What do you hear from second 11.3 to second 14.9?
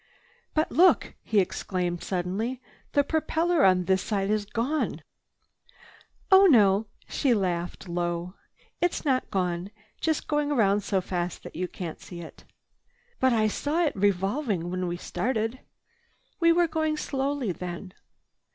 you can't see it." "But I saw it revolving when